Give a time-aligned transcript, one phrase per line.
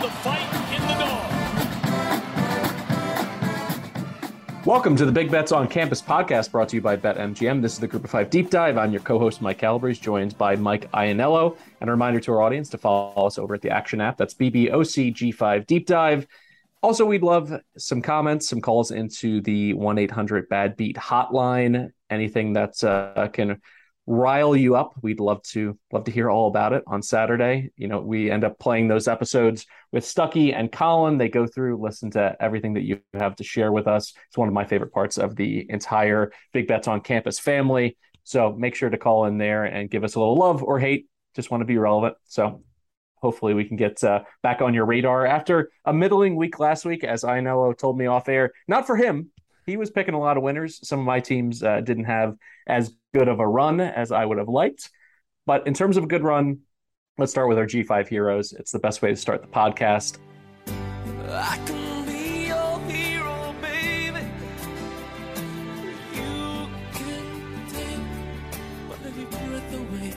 [0.00, 0.40] The fight
[0.74, 1.30] in the dog.
[4.64, 7.60] Welcome to the Big Bets on Campus podcast brought to you by BetMGM.
[7.60, 8.78] This is the Group of Five Deep Dive.
[8.78, 11.54] I'm your co host, Mike Calabrese, joined by Mike Ianniello.
[11.82, 14.16] And a reminder to our audience to follow us over at the Action app.
[14.16, 16.26] That's BBOCG5 Deep Dive.
[16.82, 21.92] Also, we'd love some comments, some calls into the 1 800 Bad Beat hotline.
[22.08, 23.60] Anything that uh, can
[24.06, 24.94] rile you up.
[25.02, 27.70] We'd love to love to hear all about it on saturday.
[27.76, 31.18] You know we end up playing those episodes with stuckey and colin.
[31.18, 34.12] They go through listen to everything that you have to share with us.
[34.28, 37.96] It's one of my favorite parts of the entire big bets on campus family.
[38.24, 41.06] So make sure to call in there and give us a little love or hate.
[41.34, 42.16] Just want to be relevant.
[42.24, 42.62] So
[43.16, 47.04] hopefully we can get uh, back on your radar after a middling week last week.
[47.04, 49.30] As Ianniello told me off air not for him.
[49.66, 50.80] He was picking a lot of winners.
[50.86, 52.34] Some of my teams uh, didn't have
[52.66, 54.90] as good of a run as I would have liked.
[55.46, 56.60] But in terms of a good run,
[57.18, 58.52] let's start with our G5 heroes.
[58.52, 60.18] It's the best way to start the podcast.
[61.28, 64.20] I can be your hero, baby.
[66.14, 70.14] You can take my breath away.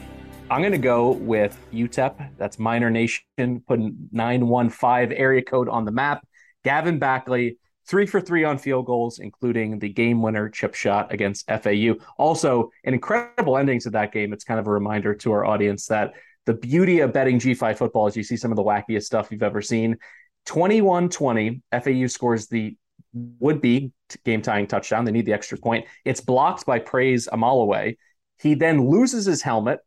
[0.50, 2.38] I'm going to go with UTEP.
[2.38, 3.24] That's Miner Nation,
[3.68, 6.26] putting 915 area code on the map.
[6.64, 11.48] Gavin Baechle, three for three on field goals, including the game winner chip shot against
[11.48, 11.96] FAU.
[12.18, 14.34] Also, an incredible ending to that game.
[14.34, 16.14] It's kind of a reminder to our audience that
[16.46, 19.44] the beauty of betting G5 football is you see some of the wackiest stuff you've
[19.44, 19.98] ever seen.
[20.46, 22.76] 21 20, FAU scores the
[23.14, 23.92] would be
[24.26, 25.06] game tying touchdown.
[25.06, 25.86] They need the extra point.
[26.04, 27.98] It's blocked by Praise Amalaway.
[28.40, 29.80] He then loses his helmet,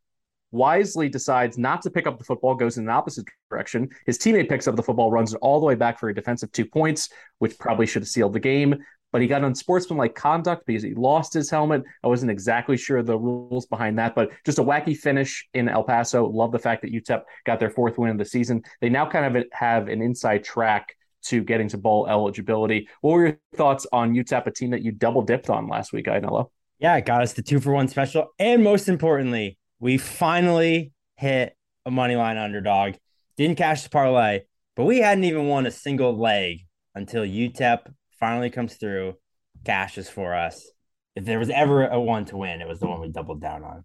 [0.56, 3.88] wisely decides not to pick up the football, goes in the opposite direction.
[4.06, 6.50] His teammate picks up the football, runs it all the way back for a defensive
[6.52, 8.76] two points, which probably should have sealed the game.
[9.12, 11.84] But he got unsportsmanlike conduct because he lost his helmet.
[12.02, 15.84] I wasn't exactly sure the rules behind that, but just a wacky finish in El
[15.84, 16.26] Paso.
[16.26, 18.62] Love the fact that UTEP got their fourth win of the season.
[18.80, 20.94] They now kind of have an inside track
[21.26, 22.88] to getting to bowl eligibility.
[23.00, 26.06] What were your thoughts on UTEP, a team that you double dipped on last week,
[26.06, 26.50] Ianniello?
[26.78, 28.28] Yeah, it got us the two for one special.
[28.38, 32.94] And most importantly, we finally hit a money line underdog.
[33.36, 34.42] Didn't cash the parlay,
[34.74, 36.60] but we hadn't even won a single leg
[36.94, 39.16] until UTEP finally comes through,
[39.64, 40.70] cashes for us.
[41.14, 43.62] If there was ever a one to win, it was the one we doubled down
[43.64, 43.84] on.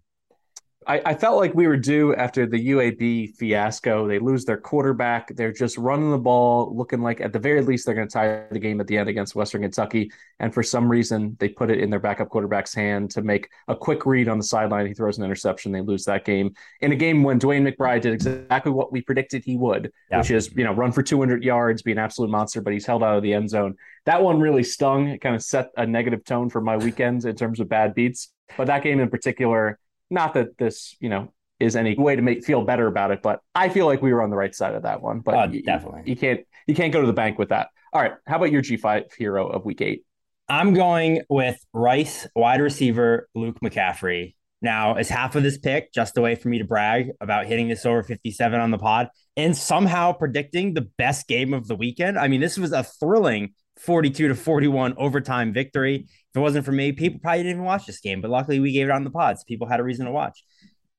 [0.86, 4.06] I, I, felt like we were due after the UAB fiasco.
[4.06, 5.34] They lose their quarterback.
[5.34, 8.44] They're just running the ball, looking like at the very least they're going to tie
[8.50, 10.10] the game at the end against Western Kentucky.
[10.40, 13.76] And for some reason, they put it in their backup quarterback's hand to make a
[13.76, 14.86] quick read on the sideline.
[14.86, 15.72] He throws an interception.
[15.72, 19.44] They lose that game in a game when Dwayne McBride did exactly what we predicted
[19.44, 20.18] he would, yeah.
[20.18, 22.60] which is you know run for 200 yards, be an absolute monster.
[22.60, 23.76] But he's held out of the end zone.
[24.06, 25.08] That one really stung.
[25.08, 28.32] It kind of set a negative tone for my weekends in terms of bad beats.
[28.56, 29.78] But that game in particular
[30.12, 33.40] not that this, you know, is any way to make feel better about it, but
[33.54, 35.20] I feel like we were on the right side of that one.
[35.20, 37.68] But uh, you, definitely, you can't you can't go to the bank with that.
[37.92, 40.04] All right, how about your G five hero of week eight?
[40.48, 44.34] I'm going with Rice wide receiver Luke McCaffrey.
[44.60, 47.66] Now, is half of this pick just a way for me to brag about hitting
[47.66, 52.16] this over 57 on the pod and somehow predicting the best game of the weekend?
[52.16, 56.06] I mean, this was a thrilling 42 to 41 overtime victory.
[56.06, 58.72] If it wasn't for me, people probably didn't even watch this game, but luckily we
[58.72, 59.44] gave it on the pods.
[59.44, 60.44] People had a reason to watch.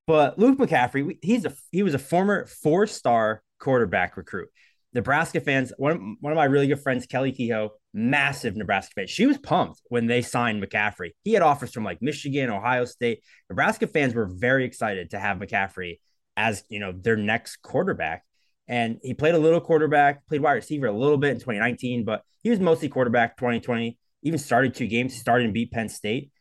[0.05, 4.49] But Luke McCaffrey, he's a he was a former four-star quarterback recruit.
[4.93, 9.07] Nebraska fans, one of, one of my really good friends, Kelly Kehoe, massive Nebraska fan.
[9.07, 11.11] She was pumped when they signed McCaffrey.
[11.23, 13.23] He had offers from like Michigan, Ohio State.
[13.49, 15.99] Nebraska fans were very excited to have McCaffrey
[16.35, 18.23] as you know their next quarterback.
[18.67, 22.23] And he played a little quarterback, played wide receiver a little bit in 2019, but
[22.43, 23.97] he was mostly quarterback 2020.
[24.23, 26.31] Even started two games, started and beat Penn State,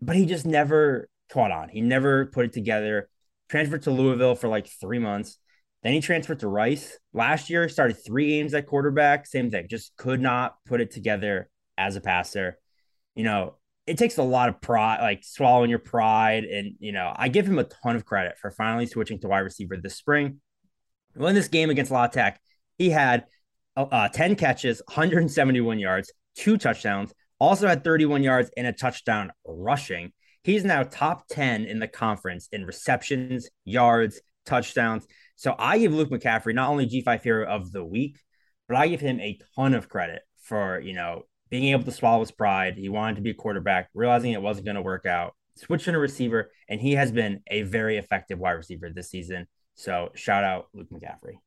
[0.00, 1.68] but he just never caught on.
[1.68, 3.08] He never put it together.
[3.48, 5.38] Transferred to Louisville for like three months.
[5.82, 6.98] Then he transferred to Rice.
[7.12, 9.26] Last year, started three games at quarterback.
[9.26, 12.58] Same thing, just could not put it together as a passer.
[13.14, 13.56] You know,
[13.86, 16.44] it takes a lot of pride, like swallowing your pride.
[16.44, 19.40] And, you know, I give him a ton of credit for finally switching to wide
[19.40, 20.40] receiver this spring.
[21.16, 22.40] Well, in this game against La Tech,
[22.78, 23.24] he had
[23.76, 30.12] uh, 10 catches, 171 yards, two touchdowns, also had 31 yards and a touchdown rushing.
[30.42, 35.06] He's now top 10 in the conference in receptions, yards, touchdowns.
[35.36, 38.18] So I give Luke McCaffrey not only G5 hero of the week,
[38.68, 42.20] but I give him a ton of credit for, you know, being able to swallow
[42.20, 42.76] his pride.
[42.76, 45.98] He wanted to be a quarterback, realizing it wasn't going to work out, switching a
[45.98, 49.46] receiver, and he has been a very effective wide receiver this season.
[49.74, 51.38] So shout out Luke McCaffrey.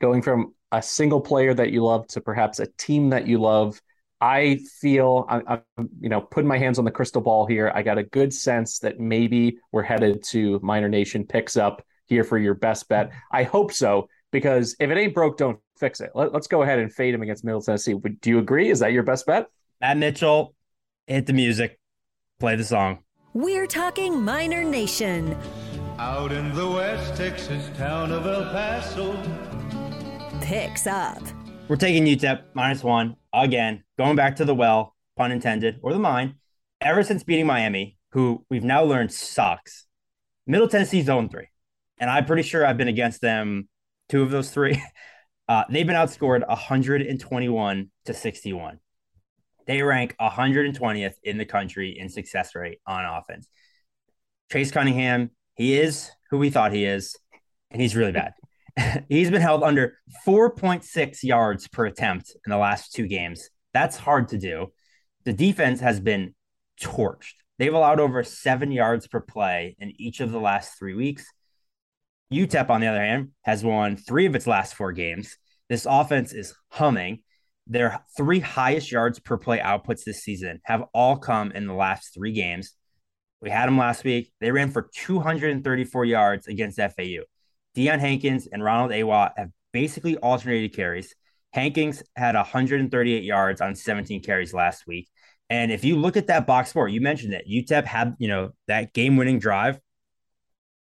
[0.00, 3.80] Going from a single player that you love to perhaps a team that you love.
[4.20, 7.70] I feel I'm, I'm, you know, putting my hands on the crystal ball here.
[7.74, 12.24] I got a good sense that maybe we're headed to Miner Nation picks up here
[12.24, 13.12] for your best bet.
[13.30, 16.10] I hope so because if it ain't broke, don't fix it.
[16.14, 17.94] Let, us go ahead and fade him against Middle Tennessee.
[17.94, 18.70] Do you agree?
[18.70, 19.46] Is that your best bet?
[19.80, 20.54] Matt Mitchell,
[21.06, 21.78] hit the music,
[22.40, 23.04] play the song.
[23.34, 25.36] We're talking Miner Nation.
[25.98, 29.20] Out in the West Texas town of El Paso.
[30.40, 31.20] Picks up.
[31.66, 35.98] We're taking UTEP minus one again, going back to the well, pun intended, or the
[35.98, 36.36] mine.
[36.80, 39.86] Ever since beating Miami, who we've now learned sucks,
[40.46, 41.48] Middle Tennessee zone three.
[41.98, 43.68] And I'm pretty sure I've been against them
[44.08, 44.80] two of those three.
[45.48, 48.78] Uh, they've been outscored 121 to 61.
[49.66, 53.48] They rank 120th in the country in success rate on offense.
[54.52, 57.16] Chase Cunningham, he is who we thought he is,
[57.70, 58.32] and he's really bad.
[59.08, 63.50] he's been held under 4.6 yards per attempt in the last two games.
[63.74, 64.68] That's hard to do.
[65.24, 66.34] The defense has been
[66.80, 67.34] torched.
[67.58, 71.26] They've allowed over seven yards per play in each of the last three weeks.
[72.32, 75.36] UTEP, on the other hand, has won three of its last four games.
[75.68, 77.22] This offense is humming.
[77.66, 82.14] Their three highest yards per play outputs this season have all come in the last
[82.14, 82.74] three games.
[83.40, 84.32] We had them last week.
[84.40, 87.22] They ran for 234 yards against FAU.
[87.76, 91.14] Deion Hankins and Ronald Awatt have basically alternated carries.
[91.52, 95.08] Hankins had 138 yards on 17 carries last week.
[95.50, 98.50] And if you look at that box score, you mentioned that UTEP had, you know,
[98.66, 99.80] that game winning drive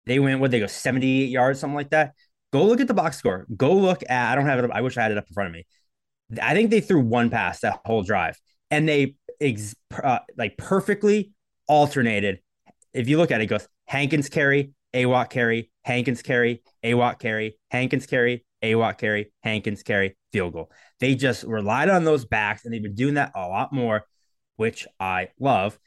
[0.07, 2.15] they went, what they go, 78 yards, something like that.
[2.53, 3.47] Go look at the box score.
[3.57, 4.71] Go look at, I don't have it up.
[4.75, 5.67] I wish I had it up in front of me.
[6.43, 8.39] I think they threw one pass that whole drive
[8.71, 11.33] and they ex, uh, like perfectly
[11.69, 12.41] alternated.
[12.93, 17.59] If you look at it, it goes Hankins carry, Awatt carry, Hankins carry, Awatt carry,
[17.71, 20.71] Hankins carry, Awatt carry, Hankins carry, field goal.
[21.01, 24.05] They just relied on those backs and they've been doing that a lot more,
[24.57, 25.79] which I love.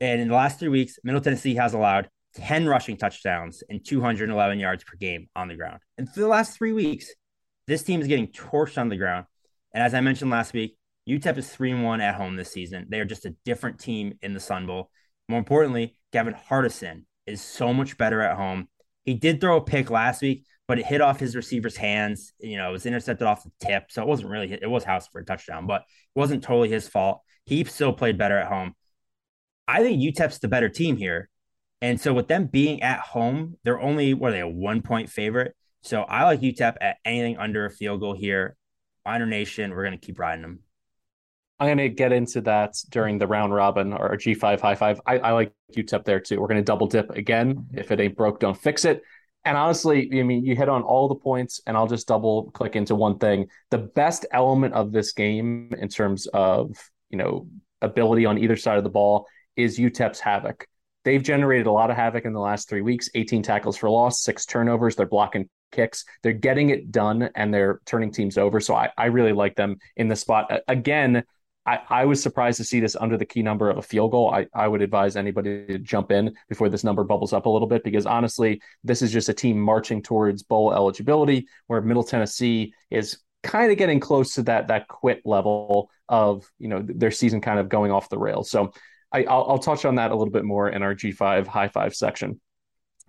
[0.00, 4.58] And in the last three weeks, Middle Tennessee has allowed 10 rushing touchdowns and 211
[4.58, 5.80] yards per game on the ground.
[5.96, 7.10] And for the last three weeks,
[7.66, 9.26] this team is getting torched on the ground.
[9.72, 10.76] And as I mentioned last week,
[11.08, 12.86] UTEP is 3 1 at home this season.
[12.88, 14.90] They are just a different team in the Sun Bowl.
[15.28, 18.68] More importantly, Gavin Hardison is so much better at home.
[19.04, 22.32] He did throw a pick last week, but it hit off his receiver's hands.
[22.38, 23.90] You know, it was intercepted off the tip.
[23.90, 26.88] So it wasn't really, it was house for a touchdown, but it wasn't totally his
[26.88, 27.20] fault.
[27.44, 28.74] He still played better at home.
[29.66, 31.28] I think UTEP's the better team here.
[31.80, 35.10] And so with them being at home, they're only what are they a one point
[35.10, 35.54] favorite.
[35.82, 38.56] So I like UTEP at anything under a field goal here.
[39.04, 40.60] Miner Nation, we're gonna keep riding them.
[41.60, 45.00] I'm going to get into that during the round robin or G5 high five.
[45.06, 46.40] I, I like UTEP there too.
[46.40, 47.66] We're going to double dip again.
[47.72, 49.02] If it ain't broke, don't fix it.
[49.44, 52.76] And honestly, I mean, you hit on all the points, and I'll just double click
[52.76, 53.48] into one thing.
[53.70, 56.76] The best element of this game in terms of,
[57.10, 57.46] you know,
[57.82, 60.66] ability on either side of the ball is UTEP's havoc.
[61.04, 64.22] They've generated a lot of havoc in the last three weeks 18 tackles for loss,
[64.22, 64.96] six turnovers.
[64.96, 66.06] They're blocking kicks.
[66.22, 68.60] They're getting it done and they're turning teams over.
[68.60, 70.50] So I, I really like them in the spot.
[70.66, 71.24] Again,
[71.66, 74.32] I, I was surprised to see this under the key number of a field goal.
[74.34, 77.68] I, I would advise anybody to jump in before this number bubbles up a little
[77.68, 82.74] bit because honestly, this is just a team marching towards bowl eligibility where Middle Tennessee
[82.90, 87.40] is kind of getting close to that that quit level of you know their season
[87.40, 88.50] kind of going off the rails.
[88.50, 88.72] So
[89.10, 91.94] I, will I'll touch on that a little bit more in our G5 high five
[91.94, 92.40] section.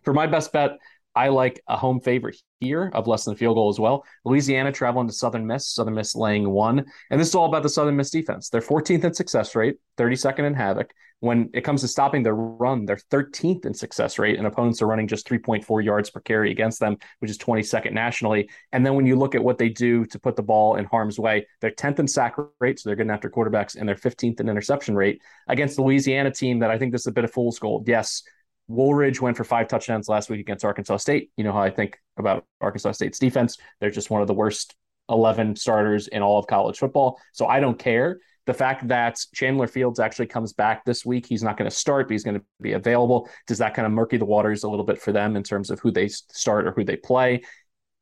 [0.04, 0.78] For my best bet,
[1.16, 4.04] I like a home favorite here of less than a field goal as well.
[4.26, 6.84] Louisiana traveling to Southern Miss, Southern Miss laying one.
[7.12, 8.50] And this is all about the Southern Miss defense.
[8.50, 10.92] They're 14th in success rate, 32nd in havoc.
[11.22, 14.88] When it comes to stopping the run, they're 13th in success rate, and opponents are
[14.88, 18.50] running just 3.4 yards per carry against them, which is 22nd nationally.
[18.74, 21.18] And then when you look at what they do to put the ball in harm's
[21.18, 24.50] way, they're 10th in sack rate, so they're getting after quarterbacks, and they're 15th in
[24.50, 27.60] interception rate against the Louisiana team that I think this is a bit of fool's
[27.60, 27.88] gold.
[27.88, 28.22] Yes,
[28.70, 31.32] Wooldridge went for five touchdowns last week against Arkansas State.
[31.38, 33.58] You know how I think about Arkansas State's defense.
[33.80, 34.76] They're just one of the worst
[35.10, 37.20] 11 starters in all of college football.
[37.32, 38.20] So I don't care.
[38.46, 42.08] The fact that Chandler Fields actually comes back this week, he's not going to start,
[42.08, 43.28] but he's going to be available.
[43.48, 45.80] Does that kind of murky the waters a little bit for them in terms of
[45.80, 47.42] who they start or who they play?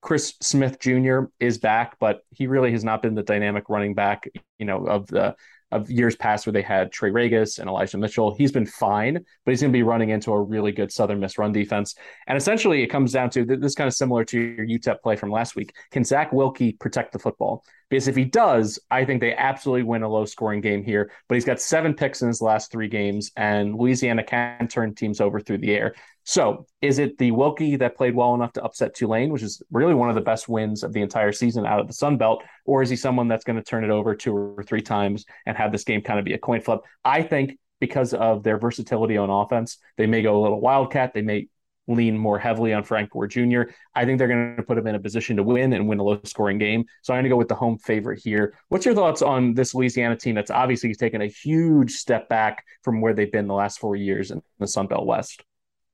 [0.02, 1.22] Chris Smith Jr.
[1.40, 4.28] is back, but he really has not been the dynamic running back,
[4.60, 5.34] you know, of the
[5.76, 8.36] of years past where they had Trey Ragas and Elijah Mitchell.
[8.36, 11.38] He's been fine, but he's going to be running into a really good Southern Miss
[11.38, 11.96] run defense.
[12.28, 15.32] And essentially, it comes down to this kind of similar to your UTEP play from
[15.32, 15.74] last week.
[15.92, 17.64] Can Zach Wilcke protect the football?
[17.90, 21.12] Because if he does, I think they absolutely win a low scoring game here.
[21.28, 25.22] But he's got seven picks in his last three games, and Louisiana can turn teams
[25.22, 25.94] over through the air.
[26.24, 29.94] So is it the Wilcke that played well enough to upset Tulane, which is really
[29.94, 32.44] one of the best wins of the entire season out of the Sun Belt?
[32.66, 35.58] Or is he someone that's going to turn it over two or three times and
[35.58, 36.80] have this game kind of be a coin flip?
[37.04, 41.14] I think because of their versatility on offense, they may go a little wildcat.
[41.14, 41.48] They may
[41.88, 43.64] lean more heavily on Frank Gore Jr.
[43.94, 46.04] I think they're going to put him in a position to win and win a
[46.04, 46.86] low scoring game.
[47.02, 48.58] So I'm going to go with the home favorite here.
[48.70, 53.02] What's your thoughts on this Louisiana team that's obviously taken a huge step back from
[53.02, 55.44] where they've been the last four years in the Sun Belt West?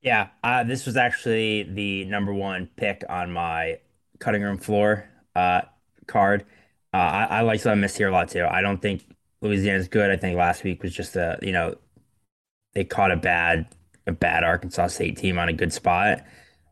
[0.01, 3.79] Yeah, uh, this was actually the number one pick on my
[4.19, 5.61] cutting room floor uh,
[6.07, 6.45] card.
[6.93, 8.45] Uh, I, I like Southern Miss here a lot too.
[8.49, 9.03] I don't think
[9.41, 10.09] Louisiana's good.
[10.09, 11.75] I think last week was just a you know
[12.73, 13.67] they caught a bad
[14.07, 16.23] a bad Arkansas State team on a good spot.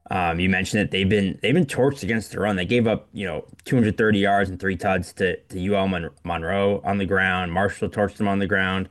[0.10, 2.56] Um, you mentioned it; they've been they've been torched against the run.
[2.56, 6.82] They gave up you know 230 yards and three tuds to to UL Mon- Monroe
[6.86, 7.52] on the ground.
[7.52, 8.88] Marshall torched them on the ground.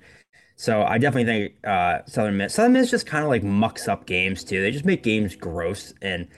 [0.56, 2.54] So I definitely think uh, Southern Miss.
[2.54, 4.62] Southern Miss just kind of like mucks up games too.
[4.62, 6.28] They just make games gross, and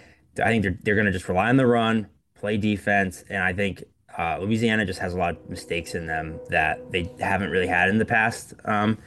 [0.42, 3.52] I think they're they're going to just rely on the run, play defense, and I
[3.52, 3.84] think
[4.18, 7.88] uh, Louisiana just has a lot of mistakes in them that they haven't really had
[7.88, 8.54] in the past.
[8.64, 8.98] Um,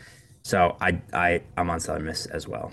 [0.43, 2.71] so I I I'm on Southern Miss as well.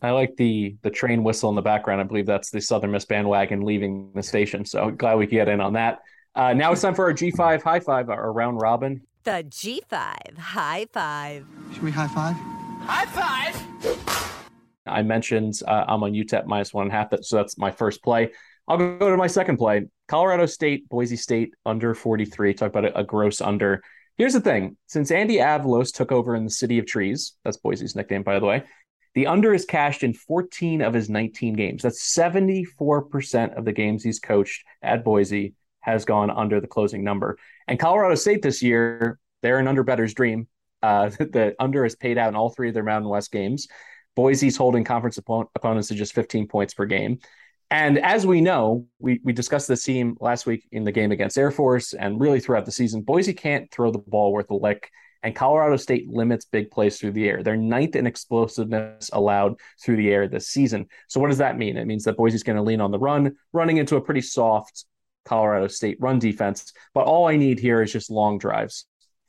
[0.00, 2.00] I like the the train whistle in the background.
[2.00, 4.64] I believe that's the Southern Miss bandwagon leaving the station.
[4.64, 6.00] So glad we could get in on that.
[6.34, 9.02] Uh, now it's time for our G5 high five, our round robin.
[9.28, 11.44] The G5 High Five.
[11.74, 12.34] Should we high five?
[12.80, 14.48] High five!
[14.86, 18.02] I mentioned uh, I'm on UTEP minus one and a half, so that's my first
[18.02, 18.30] play.
[18.66, 19.84] I'll go to my second play.
[20.06, 22.54] Colorado State, Boise State under 43.
[22.54, 23.82] Talk about a, a gross under.
[24.16, 27.94] Here's the thing: since Andy Avalos took over in the City of Trees, that's Boise's
[27.94, 28.62] nickname, by the way.
[29.12, 31.82] The under is cashed in 14 of his 19 games.
[31.82, 35.52] That's 74% of the games he's coached at Boise
[35.88, 37.38] has gone under the closing number.
[37.66, 40.46] And Colorado State this year, they're an under better's dream.
[40.82, 43.68] Uh, the under is paid out in all three of their Mountain West games.
[44.14, 47.18] Boise's holding conference opponent, opponents to just 15 points per game.
[47.70, 51.38] And as we know, we, we discussed this team last week in the game against
[51.38, 53.02] Air Force and really throughout the season.
[53.02, 54.90] Boise can't throw the ball worth a lick,
[55.22, 57.42] and Colorado State limits big plays through the air.
[57.42, 60.86] They're ninth in explosiveness allowed through the air this season.
[61.08, 61.76] So, what does that mean?
[61.76, 64.84] It means that Boise's going to lean on the run, running into a pretty soft
[65.28, 66.72] Colorado State run defense.
[66.94, 68.86] But all I need here is just long drives.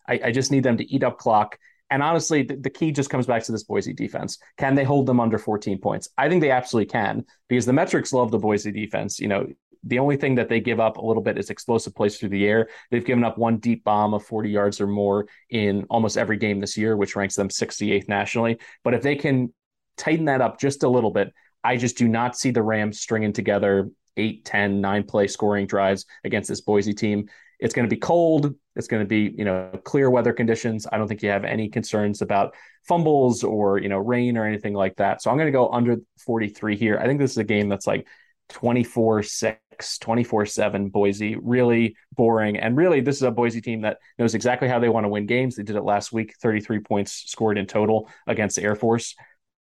[0.08, 1.58] I, I just need them to eat up clock.
[1.92, 4.38] And honestly, the, the, key just comes back to this Boise defense.
[4.58, 6.10] Can they hold them under 14 points?
[6.18, 9.20] I think they absolutely can because the metrics love the Boise defense.
[9.20, 9.48] You know,
[9.84, 12.46] the only thing that they give up a little bit is explosive plays through the
[12.46, 12.70] air.
[12.92, 16.60] They've given up one deep bomb of 40 yards or more in almost every game
[16.60, 18.60] this year, which ranks them 68th nationally.
[18.84, 19.54] But if they can
[19.98, 23.34] tighten that up just a little bit, I just do not see the Rams stringing
[23.34, 27.30] together eight, 10, nine play scoring drives against this Boise team.
[27.60, 28.56] It's going to be cold.
[28.76, 30.88] It's going to be, you know, clear weather conditions.
[30.90, 32.56] I don't think you have any concerns about
[32.88, 35.22] fumbles or, you know, rain or anything like that.
[35.22, 36.98] So I'm going to go under 43 here.
[36.98, 38.08] I think this is a game that's like
[38.50, 41.36] 24 6, 24 7 Boise.
[41.36, 42.58] Really boring.
[42.58, 45.26] And really, this is a Boise team that knows exactly how they want to win
[45.26, 45.56] games.
[45.56, 49.16] They did it last week, 33 points scored in total against Air Force.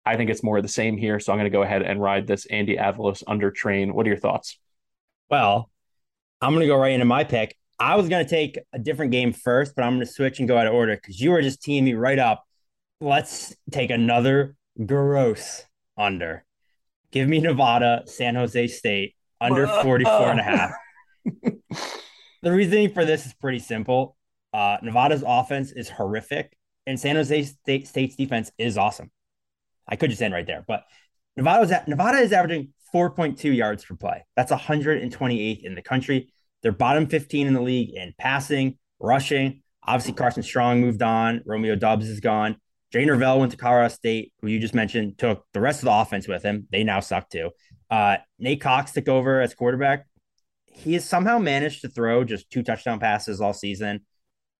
[0.04, 1.20] I think it's more of the same here.
[1.20, 3.94] So I'm going to go ahead and ride this Andy Avalos under train.
[3.94, 4.58] What are your thoughts?
[5.30, 5.70] Well,
[6.40, 7.56] I'm going to go right into my pick.
[7.78, 10.48] I was going to take a different game first, but I'm going to switch and
[10.48, 12.44] go out of order because you were just teeing me right up.
[13.00, 15.64] Let's take another gross
[15.96, 16.44] under.
[17.10, 20.72] Give me Nevada, San Jose State under 44 and a half.
[22.42, 24.16] the reasoning for this is pretty simple.
[24.52, 26.56] Uh, Nevada's offense is horrific,
[26.86, 29.10] and San Jose State, State's defense is awesome.
[29.88, 30.84] I could just end right there, but
[31.36, 34.24] Nevada at, Nevada is averaging 4.2 yards per play.
[34.36, 36.32] That's 128th in the country.
[36.62, 39.62] They're bottom 15 in the league in passing, rushing.
[39.84, 41.42] Obviously, Carson Strong moved on.
[41.44, 42.56] Romeo Doubs is gone.
[42.92, 45.92] Jay Norvell went to Colorado State, who you just mentioned, took the rest of the
[45.92, 46.68] offense with him.
[46.70, 47.50] They now suck too.
[47.90, 50.06] Uh, Nate Cox took over as quarterback.
[50.66, 54.00] He has somehow managed to throw just two touchdown passes all season.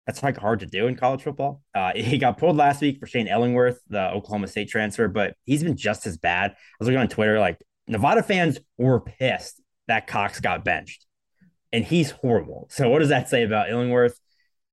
[0.05, 1.61] That's like hard to do in college football.
[1.73, 5.63] Uh, he got pulled last week for Shane Illingworth, the Oklahoma State transfer, but he's
[5.63, 6.51] been just as bad.
[6.51, 11.05] I was looking on Twitter, like Nevada fans were pissed that Cox got benched,
[11.71, 12.67] and he's horrible.
[12.69, 14.19] So what does that say about Illingworth?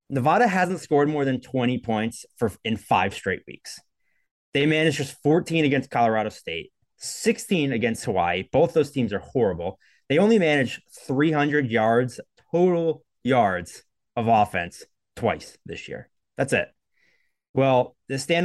[0.08, 3.78] Nevada hasn't scored more than 20 points for in five straight weeks.
[4.52, 8.48] They managed just 14 against Colorado State, 16 against Hawaii.
[8.50, 9.78] Both those teams are horrible.
[10.08, 12.18] They only managed 300 yards
[12.50, 13.84] total yards
[14.16, 14.84] of offense
[15.20, 16.08] twice this year.
[16.38, 16.68] That's it.
[17.52, 18.44] Well, the San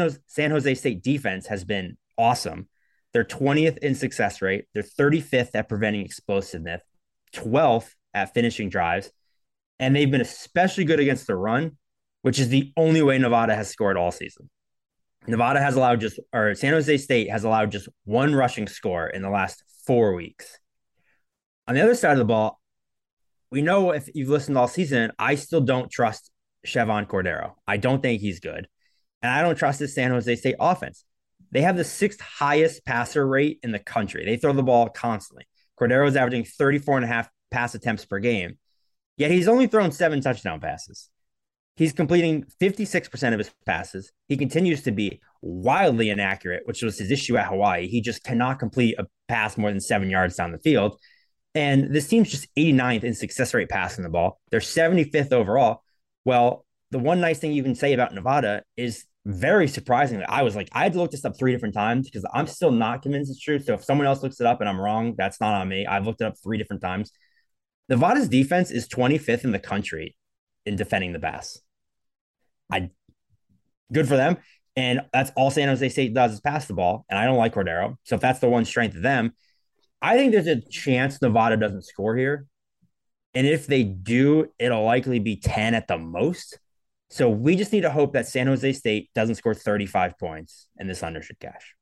[0.50, 2.68] Jose, State defense has been awesome.
[3.14, 4.66] They're 20th in success rate.
[4.74, 6.82] They're 35th at preventing explosiveness,
[7.34, 9.10] 12th at finishing drives.
[9.80, 11.78] And they've been especially good against the run,
[12.24, 14.50] which is the only way Nevada has scored all season.
[15.28, 19.22] Nevada has allowed just, or San Jose State has allowed just one rushing score in
[19.22, 20.60] the last four weeks.
[21.68, 22.60] On the other side of the ball,
[23.50, 26.32] we know if you've listened all season, I still don't trust
[26.66, 27.54] Chevan Cordeiro.
[27.68, 28.68] I don't think he's good.
[29.22, 31.04] And I don't trust the San Jose State offense.
[31.52, 34.26] They have the sixth highest passer rate in the country.
[34.26, 35.48] They throw the ball constantly.
[35.80, 38.58] Cordeiro is averaging 34 and a half pass attempts per game,
[39.18, 41.10] yet he's only thrown seven touchdown passes.
[41.78, 44.12] He's completing 56% of his passes.
[44.28, 47.88] He continues to be wildly inaccurate, which was his issue at Hawaii.
[47.88, 51.00] He just cannot complete a pass more than seven yards down the field.
[51.54, 54.40] And this team's just 89th in success rate passing the ball.
[54.52, 55.84] They're 75th overall.
[56.26, 60.56] Well, the one nice thing you can say about Nevada is very surprisingly, I was
[60.56, 63.32] like, I had to look this up three different times because I'm still not convinced
[63.32, 63.60] it's true.
[63.60, 65.86] So if someone else looks it up and I'm wrong, that's not on me.
[65.88, 67.12] I've looked it up three different times.
[67.90, 70.16] Nevada's defense is 25th in the country
[70.66, 71.60] in defending the pass.
[72.72, 72.90] I
[73.92, 74.38] good for them.
[74.76, 77.06] And that's all San Jose State does is pass the ball.
[77.10, 77.96] And I don't like Cordeiro.
[78.04, 79.34] So if that's the one strength of them,
[80.02, 82.46] I think there's a chance Nevada doesn't score here.
[83.36, 86.58] And if they do, it'll likely be 10 at the most.
[87.10, 90.90] So we just need to hope that San Jose State doesn't score 35 points and
[90.90, 91.76] this under should cash.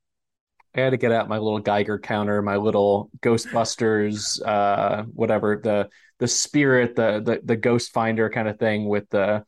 [0.75, 5.89] I had to get out my little Geiger counter, my little Ghostbusters, uh, whatever the
[6.19, 9.43] the spirit, the the the Ghost Finder kind of thing with the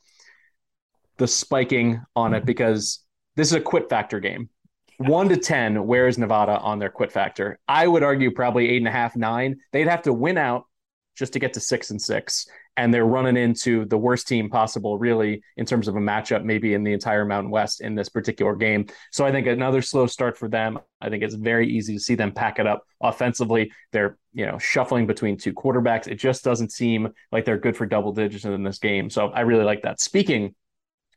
[1.17, 3.03] the spiking on it because
[3.35, 4.49] this is a quit factor game.
[4.97, 7.59] One to ten, where is Nevada on their quit factor?
[7.67, 9.57] I would argue probably eight and a half, nine.
[9.71, 10.65] They'd have to win out
[11.15, 14.97] just to get to six and six and they're running into the worst team possible,
[14.97, 18.55] really, in terms of a matchup, maybe in the entire Mountain West in this particular
[18.55, 18.85] game.
[19.11, 20.79] So I think another slow start for them.
[20.99, 23.71] I think it's very easy to see them pack it up offensively.
[23.93, 26.07] They're, you know, shuffling between two quarterbacks.
[26.07, 29.09] It just doesn't seem like they're good for double digits in this game.
[29.09, 30.01] So I really like that.
[30.01, 30.53] Speaking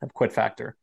[0.00, 0.76] of quit factor,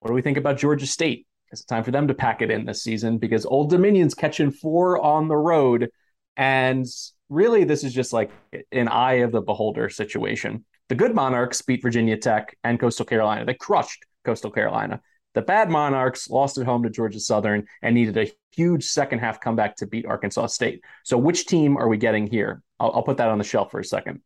[0.00, 1.26] what do we think about Georgia State?
[1.50, 5.02] It's time for them to pack it in this season because Old Dominion's catching four
[5.02, 5.88] on the road.
[6.36, 6.86] And
[7.28, 8.30] really this is just like
[8.72, 10.64] an eye of the beholder situation.
[10.88, 13.44] The good Monarchs beat Virginia Tech and Coastal Carolina.
[13.44, 15.00] They crushed Coastal Carolina.
[15.34, 19.40] The bad Monarchs lost at home to Georgia Southern and needed a huge second half
[19.40, 20.82] comeback to beat Arkansas State.
[21.04, 22.62] So, which team are we getting here?
[22.80, 24.20] I'll, I'll put that on the shelf for a second.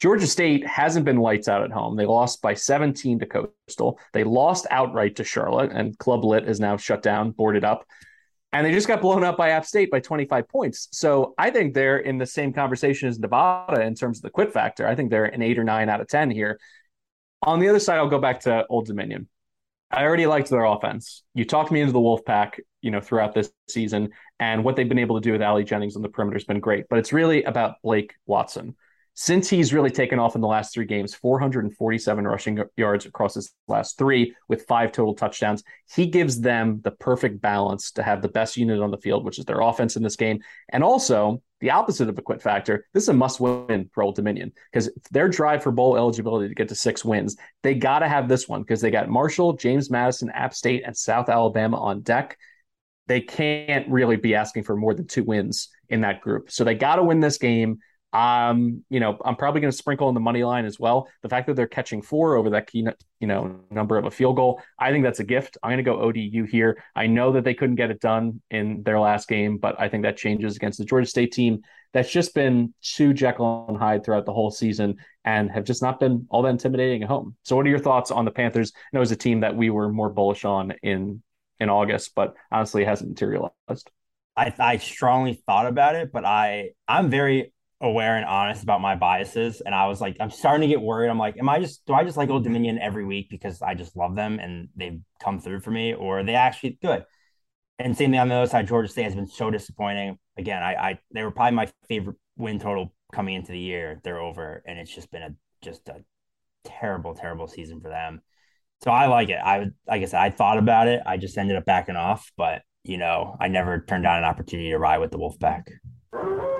[0.00, 1.96] Georgia State hasn't been lights out at home.
[1.96, 3.98] They lost by 17 to Coastal.
[4.12, 7.86] They lost outright to Charlotte, and Club Lit is now shut down, boarded up
[8.54, 10.88] and they just got blown up by App State by 25 points.
[10.92, 14.52] So I think they're in the same conversation as Nevada in terms of the quit
[14.52, 14.86] factor.
[14.86, 16.60] I think they're an eight or nine out of 10 here.
[17.42, 19.28] On the other side, I'll go back to Old Dominion.
[19.90, 21.24] I already liked their offense.
[21.34, 24.98] You talked me into the Wolfpack, you know, throughout this season, and what they've been
[25.00, 26.86] able to do with Ali Jennings on the perimeter has been great.
[26.88, 28.76] But it's really about Blake Watson
[29.14, 33.52] since he's really taken off in the last three games 447 rushing yards across his
[33.68, 35.62] last three with five total touchdowns
[35.94, 39.38] he gives them the perfect balance to have the best unit on the field which
[39.38, 40.40] is their offense in this game.
[40.70, 44.16] And also the opposite of a quit factor this is a must win for old
[44.16, 48.08] dominion because their drive for bowl eligibility to get to six wins they got to
[48.08, 52.00] have this one because they got marshall james madison app state and south alabama on
[52.02, 52.36] deck.
[53.06, 56.50] They can't really be asking for more than two wins in that group.
[56.50, 57.80] So they got to win this game
[58.14, 61.08] um, you know, I'm probably going to sprinkle in the money line as well.
[61.22, 62.86] The fact that they're catching four over that key,
[63.18, 65.58] you know, number of a field goal, I think that's a gift.
[65.62, 66.82] I'm going to go ODU here.
[66.94, 70.04] I know that they couldn't get it done in their last game, but I think
[70.04, 71.62] that changes against the Georgia State team
[71.94, 76.00] that's just been too Jekyll and Hyde throughout the whole season and have just not
[76.00, 77.36] been all that intimidating at home.
[77.44, 78.72] So, what are your thoughts on the Panthers?
[78.74, 81.22] I know it was a team that we were more bullish on in
[81.60, 83.90] in August, but honestly, it hasn't materialized.
[84.36, 87.53] I, I strongly thought about it, but I I'm very
[87.84, 89.60] aware and honest about my biases.
[89.60, 91.10] And I was like, I'm starting to get worried.
[91.10, 93.74] I'm like, am I just, do I just like Old Dominion every week because I
[93.74, 97.04] just love them and they've come through for me or they actually good?
[97.78, 100.18] And same thing on the other side, Georgia State has been so disappointing.
[100.38, 104.00] Again, I, I, they were probably my favorite win total coming into the year.
[104.02, 106.02] They're over and it's just been a, just a
[106.64, 108.22] terrible, terrible season for them.
[108.82, 109.38] So I like it.
[109.44, 111.02] I would, like I said, I thought about it.
[111.04, 114.70] I just ended up backing off, but you know, I never turned down an opportunity
[114.70, 116.53] to ride with the Wolfpack.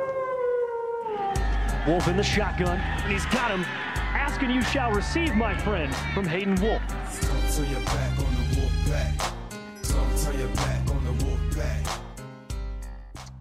[1.86, 3.64] Wolf in the shotgun, and he's got him.
[4.14, 6.82] Asking you shall receive, my friend, from Hayden Wolff.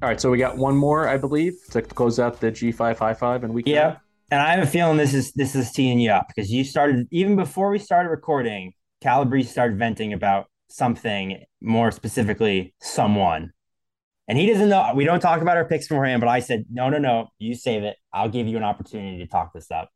[0.01, 3.13] All right, so we got one more, I believe, to close out the G5 High
[3.13, 3.65] Five and week.
[3.67, 3.83] Yeah.
[3.83, 3.97] nine.
[4.31, 7.07] And I have a feeling this is this is teeing you up because you started
[7.11, 13.53] even before we started recording, Calabrese started venting about something more specifically someone.
[14.27, 16.89] And he doesn't know we don't talk about our picks beforehand, but I said, no,
[16.89, 17.97] no, no, you save it.
[18.13, 19.89] I'll give you an opportunity to talk this up.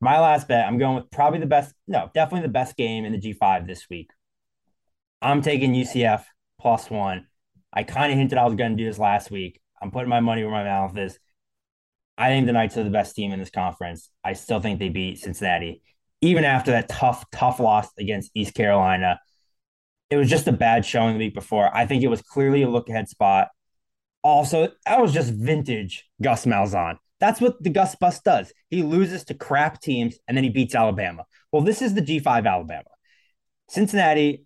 [0.00, 3.12] My last bet, I'm going with probably the best, no, definitely the best game in
[3.12, 4.10] the G5 this week.
[5.20, 6.22] I'm taking UCF
[6.60, 7.26] plus one.
[7.72, 9.60] I kind of hinted I was going to do this last week.
[9.82, 11.18] I'm putting my money where my mouth is.
[12.16, 14.10] I think the Knights are the best team in this conference.
[14.24, 15.82] I still think they beat Cincinnati,
[16.20, 19.20] even after that tough, tough loss against East Carolina.
[20.10, 21.74] It was just a bad showing the week before.
[21.74, 23.48] I think it was clearly a look ahead spot.
[24.22, 26.96] Also, that was just vintage Gus Malzahn.
[27.20, 28.52] That's what the Gus Bus does.
[28.70, 31.24] He loses to crap teams and then he beats Alabama.
[31.52, 32.84] Well, this is the G5 Alabama.
[33.68, 34.44] Cincinnati,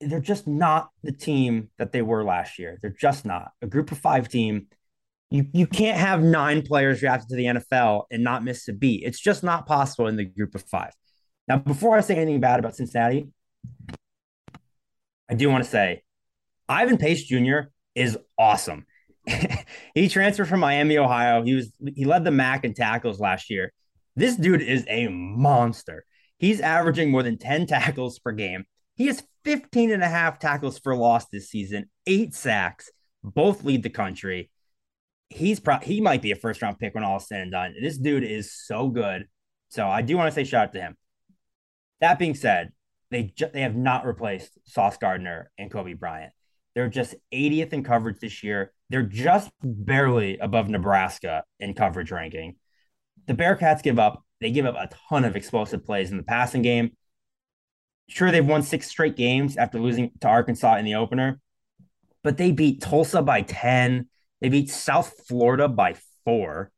[0.00, 2.78] they're just not the team that they were last year.
[2.80, 4.66] They're just not a group of five team.
[5.30, 9.02] You you can't have nine players drafted to the NFL and not miss a beat.
[9.04, 10.92] It's just not possible in the group of five.
[11.46, 13.28] Now, before I say anything bad about Cincinnati,
[15.28, 16.02] I do want to say
[16.68, 17.70] Ivan Pace Jr.
[17.94, 18.86] is awesome.
[19.94, 21.42] he transferred from Miami, Ohio.
[21.42, 23.72] He was he led the MAC in tackles last year.
[24.16, 26.04] This dude is a monster.
[26.38, 28.64] He's averaging more than 10 tackles per game.
[28.94, 32.90] He has 15 and a half tackles for loss this season, eight sacks,
[33.22, 34.50] both lead the country.
[35.30, 37.74] He's pro- he might be a first round pick when all is said and done.
[37.80, 39.26] This dude is so good.
[39.68, 40.96] So I do want to say shout out to him.
[42.00, 42.72] That being said,
[43.10, 46.32] they ju- they have not replaced Sauce Gardner and Coby Bryant.
[46.74, 48.72] They're just 80th in coverage this year.
[48.90, 52.56] They're just barely above Nebraska in coverage ranking.
[53.26, 54.22] The Bearcats give up.
[54.40, 56.92] They give up a ton of explosive plays in the passing game.
[58.08, 61.40] Sure, they've won six straight games after losing to Arkansas in the opener,
[62.22, 64.08] but they beat Tulsa by 10.
[64.40, 66.70] They beat South Florida by four.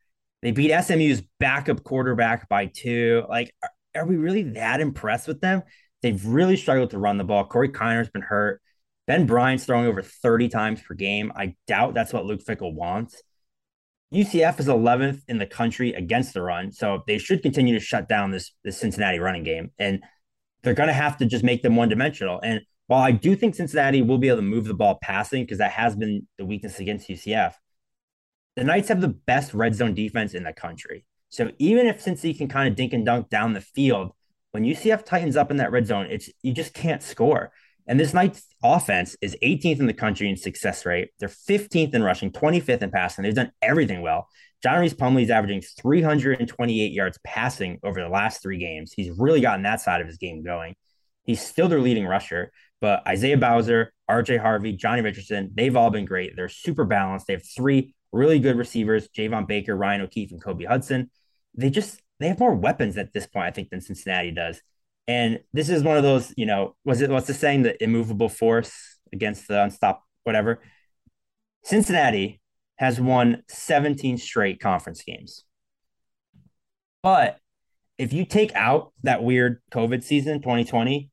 [0.43, 3.25] They beat SMU's backup quarterback by two.
[3.29, 5.63] Like, are, are we really that impressed with them?
[6.03, 7.45] They've really struggled to run the ball.
[7.45, 8.61] Corey Kiner's been hurt.
[9.07, 11.33] Ben Bryant's throwing over 30 times per game.
[11.35, 13.23] I doubt that's what Luke Fickell wants.
[14.15, 18.09] UCF is 11th in the country against the run, so they should continue to shut
[18.09, 19.71] down this, this Cincinnati running game.
[19.79, 20.03] And
[20.63, 22.41] they're going to have to just make them one dimensional.
[22.43, 25.59] And while I do think Cincinnati will be able to move the ball passing, because
[25.59, 27.55] that has been the weakness against UCF,
[28.57, 31.05] the Knights have the best red zone defense in the country.
[31.29, 34.13] So even if Cincy can kind of dink and dunk down the field,
[34.53, 37.53] when UCF tightens up in that red zone, it's you just can't score.
[37.87, 41.11] And this Knights offense is 18th in the country in success rate.
[41.19, 43.25] They're 15th in rushing, 25th in passing.
[43.25, 44.29] They've done everything well.
[44.63, 48.93] John Rhys Plumlee is averaging 328 yards passing over the last three games.
[48.93, 50.77] He's really gotten that side of his game going.
[51.25, 56.05] He's still their leading rusher, but Isaiah Bowser, RJ Harvey, Johnny Richardson, they've all been
[56.05, 56.37] great.
[56.37, 57.27] They're super balanced.
[57.27, 61.11] They have three really good receivers, Javon Baker, Ryan O'Keefe, and Kobe Hudson.
[61.55, 64.61] They just they have more weapons at this point, I think, than Cincinnati does.
[65.09, 68.29] And this is one of those, you know, was it what's the saying, the immovable
[68.29, 68.73] force
[69.13, 70.61] against the unstoppable, whatever.
[71.65, 72.41] Cincinnati
[72.77, 75.45] has won 17 straight conference games.
[77.03, 77.39] But
[77.99, 81.11] if you take out that weird COVID season, 2020,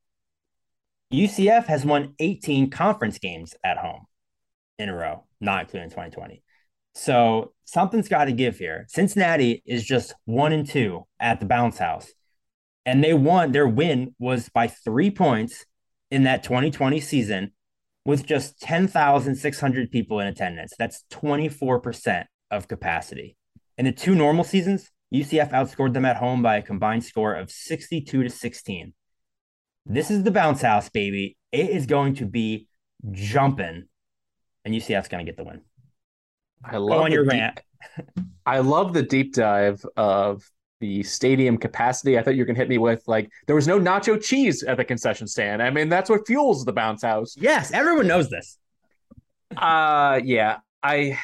[1.13, 4.05] UCF has won 18 conference games at home
[4.77, 6.43] in a row, not including 2020.
[6.97, 8.85] So something's got to give here.
[8.89, 12.11] Cincinnati is just one and two at the bounce house.
[12.87, 15.63] And they won, their win was by three points
[16.09, 17.51] in that 2020 season
[18.03, 20.73] with just 10,600 people in attendance.
[20.79, 23.37] That's 24% of capacity.
[23.77, 27.51] In the two normal seasons, UCF outscored them at home by a combined score of
[27.51, 28.93] 62 to 16.
[29.85, 31.37] This is the bounce house, baby.
[31.51, 32.67] It is going to be
[33.11, 33.85] jumping,
[34.65, 35.61] and UCF's going to get the win.
[36.63, 37.59] I Go love on your deep- rant.
[38.45, 40.43] I love the deep dive of
[40.79, 42.17] the stadium capacity.
[42.17, 44.77] I thought you were gonna hit me with like there was no nacho cheese at
[44.77, 45.61] the concession stand.
[45.61, 47.35] I mean, that's what fuels the bounce house.
[47.37, 48.57] Yes, everyone knows this.
[49.55, 50.57] Uh yeah.
[50.83, 51.17] I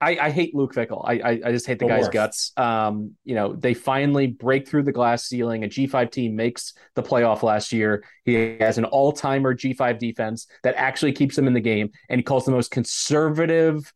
[0.00, 1.02] I, I hate Luke Fickell.
[1.06, 2.12] I, I I just hate the The guy's worst.
[2.12, 2.52] guts.
[2.58, 5.64] Um, you know, they finally break through the glass ceiling.
[5.64, 8.04] A G5 team makes the playoff last year.
[8.26, 12.22] He has an all-timer G5 defense that actually keeps him in the game, and he
[12.22, 13.90] calls the most conservative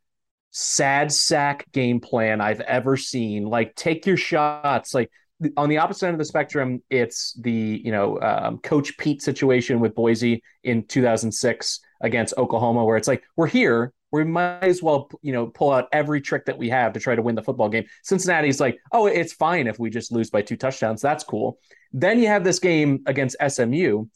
[0.59, 3.45] sad sack game plan I've ever seen.
[3.45, 4.93] Like, take your shots.
[4.93, 5.09] Like
[5.57, 9.79] on the opposite end of the spectrum, it's the you know um, Coach Pete situation
[9.79, 15.09] with Boise in 2006 against Oklahoma, where it's like we're here, we might as well
[15.23, 17.69] you know pull out every trick that we have to try to win the football
[17.69, 17.85] game.
[18.03, 21.01] Cincinnati's like, oh, it's fine if we just lose by two touchdowns.
[21.01, 21.59] That's cool.
[21.93, 24.07] Then you have this game against SMU,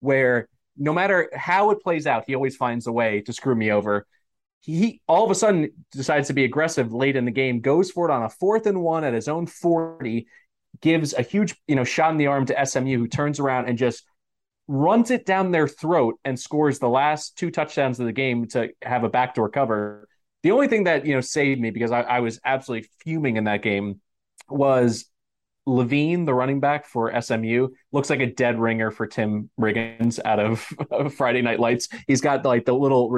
[0.00, 3.72] where no matter how it plays out, he always finds a way to screw me
[3.72, 4.06] over
[4.66, 8.08] he all of a sudden decides to be aggressive late in the game, goes for
[8.08, 10.26] it on a fourth and one at his own 40,
[10.80, 13.78] gives a huge, you know, shot in the arm to SMU, who turns around and
[13.78, 14.04] just
[14.66, 18.70] runs it down their throat and scores the last two touchdowns of the game to
[18.82, 20.08] have a backdoor cover.
[20.42, 23.44] The only thing that, you know, saved me because I, I was absolutely fuming in
[23.44, 24.00] that game
[24.48, 25.06] was
[25.68, 30.40] Lavine, the running back for SMU, looks like a dead ringer for Tim Riggins out
[30.40, 31.88] of, Friday Night Lights.
[32.08, 33.10] He's got like the little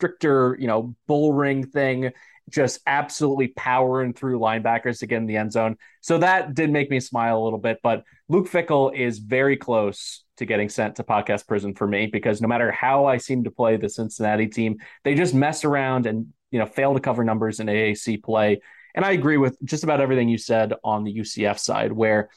[0.00, 2.12] restrictor, you know, bull ring thing,
[2.48, 5.76] just absolutely powering through linebackers to get in the end zone.
[6.00, 7.78] So that did make me smile a little bit.
[7.82, 12.40] But Luke Fickell is very close to getting sent to podcast prison for me because
[12.40, 16.26] no matter how I seem to play the Cincinnati team, they just mess around and
[16.50, 18.60] you know fail to cover numbers in AAC play.
[18.94, 22.30] And I agree with just about everything you said on the UCF side, where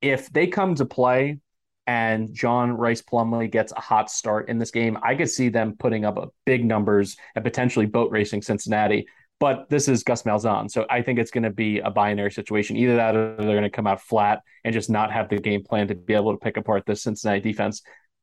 [0.00, 1.38] if they come to play
[1.86, 5.76] and John Rhys Plumlee gets a hot start in this game, I could see them
[5.78, 9.06] putting up big numbers and potentially boat racing Cincinnati.
[9.40, 12.76] But this is Gus Malzahn, so I think it's going to be a binary situation.
[12.76, 15.62] Either that, or they're going to come out flat and just not have the game
[15.62, 17.82] plan to be able to pick apart this Cincinnati defense.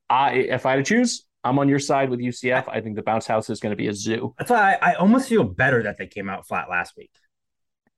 [0.10, 2.68] I, if I had to choose, I'm on your side with UCF.
[2.70, 4.34] I think the bounce house is going to be a zoo.
[4.38, 7.12] That's why I, I almost feel better that they came out flat last week.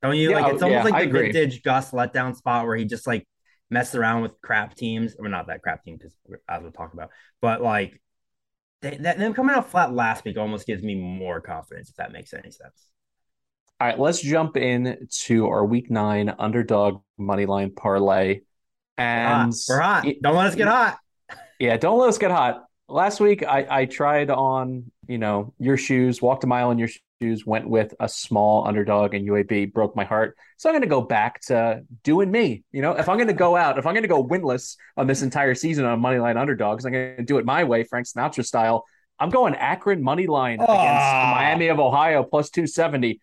[0.02, 0.30] Don't you?
[0.30, 3.06] Yeah, like it's oh, almost yeah, like the vintage Gus letdown spot where he just
[3.06, 3.26] like
[3.70, 5.16] messed around with crap teams.
[5.18, 6.14] Or not that crap team because
[6.48, 8.00] as we'll talk about, but like
[8.82, 12.12] they, that, them coming out flat last week almost gives me more confidence if that
[12.12, 12.88] makes any sense.
[13.80, 18.40] All right, let's jump in to our week nine underdog money line parlay.
[18.96, 20.06] And We're hot.
[20.22, 20.98] Don't let us get hot.
[21.58, 22.64] Yeah, don't let us get hot.
[22.88, 26.88] Last week I, I tried on, you know, your shoes, walked a mile in your
[27.22, 30.36] shoes, went with a small underdog and UAB broke my heart.
[30.56, 32.64] So I'm gonna go back to doing me.
[32.72, 35.54] You know, if I'm gonna go out, if I'm gonna go winless on this entire
[35.54, 38.84] season on money line underdogs, I'm gonna do it my way, Frank Sinatra style.
[39.18, 41.32] I'm going Akron money line against Ah.
[41.36, 43.20] Miami of Ohio plus 270.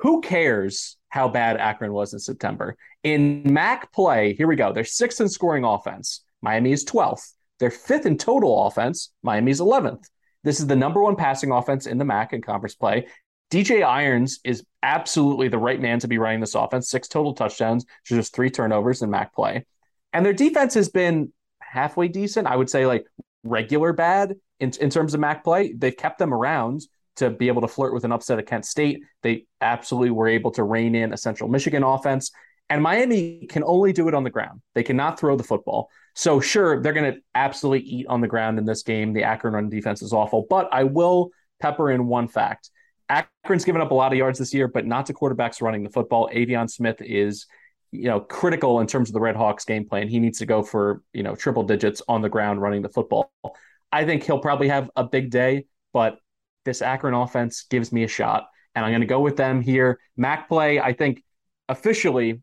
[0.00, 2.76] Who cares how bad Akron was in September?
[3.02, 4.72] In MAC play, here we go.
[4.72, 6.24] They're sixth in scoring offense.
[6.42, 7.32] Miami is 12th.
[7.58, 9.10] They're fifth in total offense.
[9.22, 10.04] Miami's 11th.
[10.44, 13.06] This is the number one passing offense in the MAC in conference play.
[13.50, 16.90] DJ Irons is absolutely the right man to be running this offense.
[16.90, 19.64] Six total touchdowns, just three turnovers in MAC play.
[20.12, 22.46] And their defense has been halfway decent.
[22.46, 23.06] I would say like
[23.42, 25.72] regular bad in, in terms of MAC play.
[25.72, 26.82] They've kept them around
[27.16, 29.02] to be able to flirt with an upset at Kent State.
[29.22, 32.30] They absolutely were able to rein in a Central Michigan offense.
[32.70, 34.60] And Miami can only do it on the ground.
[34.74, 35.88] They cannot throw the football.
[36.18, 39.12] So, sure, they're going to absolutely eat on the ground in this game.
[39.12, 40.48] The Akron run defense is awful.
[40.50, 42.70] But I will pepper in one fact
[43.08, 45.90] Akron's given up a lot of yards this year, but not to quarterbacks running the
[45.90, 46.28] football.
[46.34, 47.46] Aveon Smith is
[47.92, 50.08] you know critical in terms of the Red Hawks game plan.
[50.08, 53.30] He needs to go for you know triple digits on the ground running the football.
[53.92, 56.18] I think he'll probably have a big day, but
[56.64, 60.00] this Akron offense gives me a shot, and I'm going to go with them here.
[60.16, 61.22] Mac play, I think
[61.68, 62.42] officially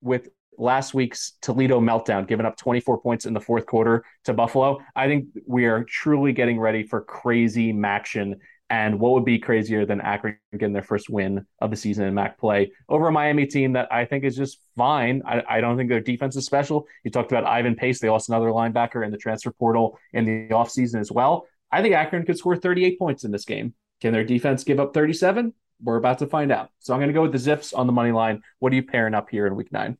[0.00, 4.78] with last week's Toledo meltdown, giving up 24 points in the fourth quarter to Buffalo.
[4.94, 8.36] I think we are truly getting ready for crazy MACtion.
[8.68, 12.14] And what would be crazier than Akron getting their first win of the season in
[12.14, 15.22] MAC play over a Miami team that I think is just fine.
[15.24, 16.86] I, I don't think their defense is special.
[17.04, 18.00] You talked about Ivan Pace.
[18.00, 21.46] They lost another linebacker in the transfer portal in the offseason as well.
[21.70, 23.74] I think Akron could score 38 points in this game.
[24.00, 25.54] Can their defense give up 37?
[25.82, 26.70] We're about to find out.
[26.80, 28.42] So I'm going to go with the Zips on the money line.
[28.58, 29.98] What are you pairing up here in week nine?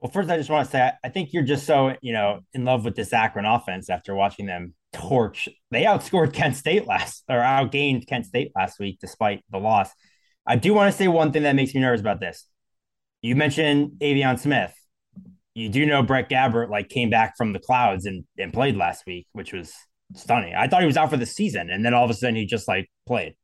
[0.00, 2.64] Well, first, I just want to say I think you're just so you know in
[2.64, 5.48] love with this Akron offense after watching them torch.
[5.70, 9.90] They outscored Kent State last or outgained Kent State last week despite the loss.
[10.46, 12.46] I do want to say one thing that makes me nervous about this.
[13.22, 14.72] You mentioned Aveon Smith.
[15.54, 19.04] You do know Brett Gabbert like came back from the clouds and, and played last
[19.06, 19.74] week, which was
[20.14, 20.54] stunning.
[20.54, 22.46] I thought he was out for the season, and then all of a sudden he
[22.46, 23.34] just like played.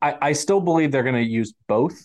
[0.00, 1.98] I, I still believe they're going to use both,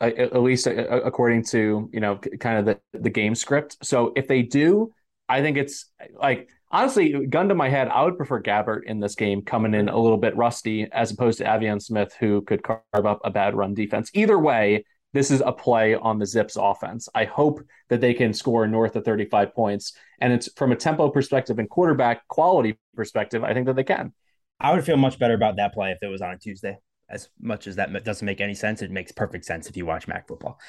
[0.00, 3.76] at least according to you know kind of the the game script.
[3.82, 4.92] So if they do,
[5.28, 9.14] I think it's like honestly, gun to my head, I would prefer Gabbert in this
[9.14, 13.06] game coming in a little bit rusty as opposed to Aveon Smith, who could carve
[13.06, 14.10] up a bad run defense.
[14.14, 17.08] Either way, this is a play on the Zips offense.
[17.14, 19.92] I hope that they can score north of 35 points.
[20.20, 24.12] And it's from a tempo perspective and quarterback quality perspective, I think that they can.
[24.60, 26.78] I would feel much better about that play if it was on a Tuesday.
[27.10, 30.06] As much as that doesn't make any sense, it makes perfect sense if you watch
[30.06, 30.60] MAC football.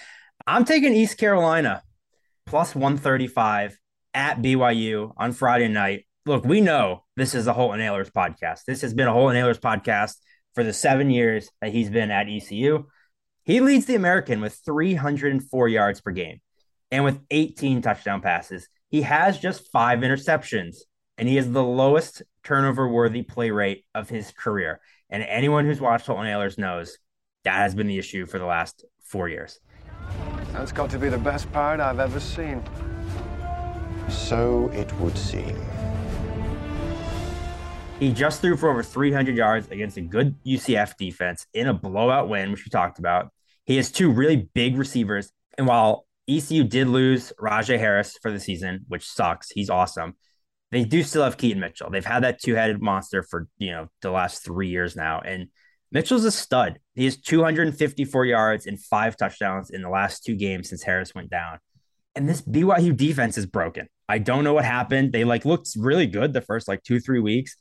[0.47, 1.83] I'm taking East Carolina
[2.45, 3.77] plus 135
[4.13, 6.05] at BYU on Friday night.
[6.25, 8.65] Look, we know this is a Holton Ahlers podcast.
[8.65, 10.15] This has been a Holton Ahlers podcast
[10.53, 12.85] for the seven years that he's been at ECU.
[13.43, 16.41] He leads the American with 304 yards per game
[16.91, 18.67] and with 18 touchdown passes.
[18.89, 20.77] He has just five interceptions
[21.17, 24.81] and he has the lowest turnover worthy play rate of his career.
[25.11, 26.97] And anyone who's watched Holton Ahlers knows
[27.43, 29.59] that has been the issue for the last four years.
[30.53, 32.63] That's got to be the best part I've ever seen.
[34.09, 35.59] So it would seem.
[37.99, 42.29] He just threw for over 300 yards against a good UCF defense in a blowout
[42.29, 43.31] win, which we talked about.
[43.65, 45.31] He has two really big receivers.
[45.57, 50.15] And while ECU did lose Rahjai Harris for the season, which sucks, he's awesome.
[50.71, 51.89] They do still have Keaton Mitchell.
[51.89, 55.19] They've had that two-headed monster for, you know, the last three years now.
[55.19, 55.47] And
[55.91, 56.79] Mitchell's a stud.
[56.95, 61.29] He has 254 yards and five touchdowns in the last two games since Harris went
[61.29, 61.59] down.
[62.15, 63.87] And this BYU defense is broken.
[64.07, 65.11] I don't know what happened.
[65.11, 67.55] They like looked really good the first like two, three weeks.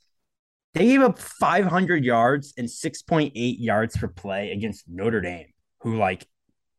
[0.74, 5.46] They gave up 500 yards and 6.8 yards per play against Notre Dame,
[5.80, 6.26] who like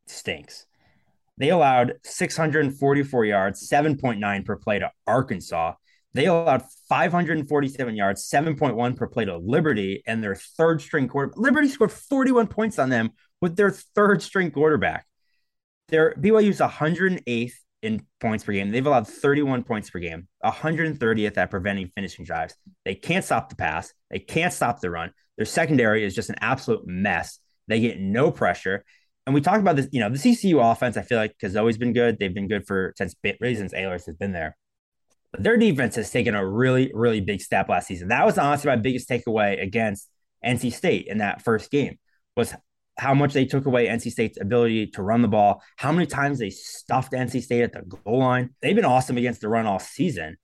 [0.08, 0.66] stinks.
[1.38, 5.74] They allowed 644 yards, 7.9 per play to Arkansas.
[6.14, 11.38] They allowed 547 yards, 7.1 per play to Liberty, and their third string quarterback.
[11.38, 15.06] Liberty scored 41 points on them with their third string quarterback.
[15.88, 18.72] Their BYU's 108th in points per game.
[18.72, 22.56] They've allowed 31 points per game, 130th at preventing finishing drives.
[22.86, 23.94] They can't stop the pass.
[24.10, 25.12] They can't stop the run.
[25.38, 27.40] Their secondary is just an absolute mess.
[27.68, 28.84] They get no pressure.
[29.26, 31.78] And we talked about this, you know, the ECU offense, I feel like has always
[31.78, 32.20] been good.
[32.20, 34.58] They've been good for since really since Ahlers has been there.
[35.38, 38.10] Their defense has taken a really, really big step last season.
[38.10, 40.10] That was honestly my biggest takeaway against
[40.46, 41.98] NC State in that first game
[42.36, 42.54] was
[42.98, 46.40] how much they took away NC State's ability to run the ball, how many times
[46.40, 48.50] they stuffed NC State at the goal line.
[48.62, 50.38] They've been awesome against the run all season,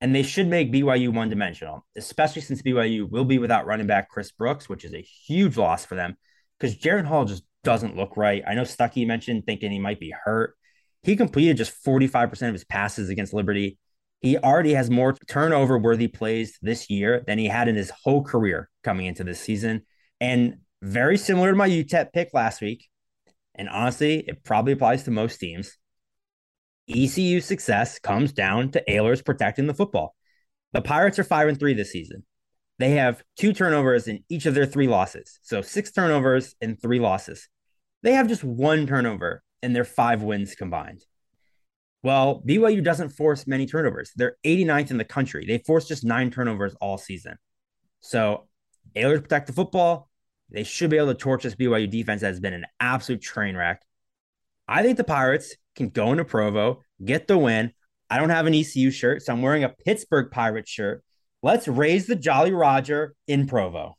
[0.00, 4.10] and they should make BYU one dimensional, especially since BYU will be without running back
[4.10, 6.16] Chris Brooks, which is a huge loss for them
[6.58, 8.42] because Jaren Hall just doesn't look right.
[8.46, 10.54] I know Stuckey mentioned thinking he might be hurt.
[11.02, 13.78] He completed just 45% of his passes against Liberty.
[14.24, 18.24] He already has more turnover worthy plays this year than he had in his whole
[18.24, 19.82] career coming into this season.
[20.18, 22.88] And very similar to my UTEP pick last week.
[23.54, 25.76] And honestly, it probably applies to most teams.
[26.88, 30.14] ECU success comes down to Ahlers protecting the football.
[30.72, 32.24] The Pirates are five and three this season.
[32.78, 35.38] They have two turnovers in each of their three losses.
[35.42, 37.50] So six turnovers and three losses.
[38.02, 41.04] They have just one turnover in their five wins combined.
[42.04, 44.12] Well, BYU doesn't force many turnovers.
[44.14, 45.46] They're 89th in the country.
[45.46, 47.38] They force just nine turnovers all season.
[48.00, 48.46] So
[48.94, 50.10] Ahlers protect the football.
[50.50, 53.56] They should be able to torch this BYU defense that has been an absolute train
[53.56, 53.80] wreck.
[54.68, 57.72] I think the Pirates can go into Provo, get the win.
[58.10, 61.02] I don't have an ECU shirt, so I'm wearing a Pittsburgh Pirates shirt.
[61.42, 63.96] Let's raise the Jolly Roger in Provo.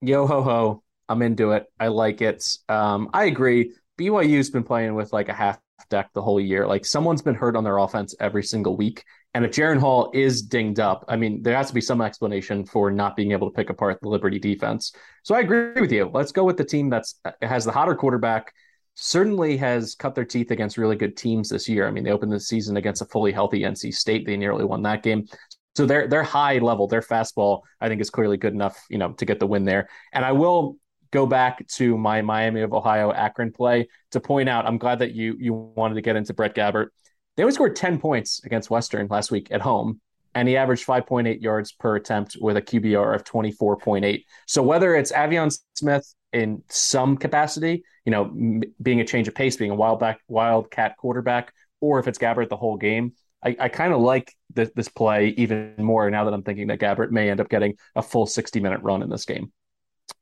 [0.00, 0.82] Yo ho ho.
[1.08, 1.66] I'm into it.
[1.80, 2.44] I like it.
[2.68, 3.74] Um, I agree.
[3.98, 6.66] BYU's been playing with like a half deck the whole year.
[6.66, 9.04] Like someone's been hurt on their offense every single week.
[9.34, 12.66] And if Jaren Hall is dinged up, I mean, there has to be some explanation
[12.66, 14.92] for not being able to pick apart the Liberty defense.
[15.22, 16.10] So I agree with you.
[16.12, 18.52] Let's go with the team that's has the hotter quarterback.
[18.94, 21.88] Certainly has cut their teeth against really good teams this year.
[21.88, 24.26] I mean, they opened the season against a fully healthy NC State.
[24.26, 25.26] They nearly won that game.
[25.74, 29.12] So their their high level, their fastball, I think is clearly good enough, you know,
[29.12, 29.88] to get the win there.
[30.12, 30.76] And I will
[31.12, 34.66] go back to my Miami of Ohio Akron play to point out.
[34.66, 36.88] I'm glad that you you wanted to get into Brett Gabbert
[37.36, 40.00] they only scored 10 points against Western last week at home,
[40.34, 44.24] and he averaged 5.8 yards per attempt with a QBR of 24.8.
[44.46, 49.34] So whether it's Aveon Smith in some capacity, you know, m- being a change of
[49.34, 53.12] pace, being a wild back, wildcat quarterback, or if it's Gabbert the whole game,
[53.44, 56.80] I, I kind of like this, this play even more now that I'm thinking that
[56.80, 59.52] Gabbert may end up getting a full 60 minute run in this game.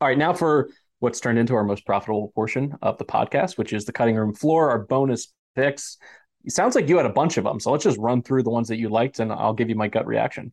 [0.00, 3.72] All right, now for what's turned into our most profitable portion of the podcast, which
[3.72, 5.98] is the cutting room floor, our bonus picks.
[6.44, 7.58] It sounds like you had a bunch of them.
[7.58, 9.88] So let's just run through the ones that you liked and I'll give you my
[9.88, 10.52] gut reaction.